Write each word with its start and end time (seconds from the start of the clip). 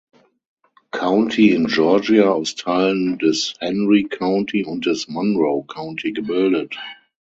County 0.91 1.51
in 1.53 1.67
Georgia 1.67 2.31
aus 2.33 2.55
Teilen 2.55 3.19
des 3.19 3.53
Henry 3.59 4.05
County 4.05 4.65
und 4.65 4.87
des 4.87 5.07
Monroe 5.07 5.63
County 5.65 6.11
gebildet. 6.11 6.75